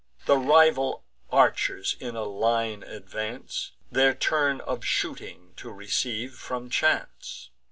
[0.25, 7.51] The rival archers in a line advance, Their turn of shooting to receive from chance.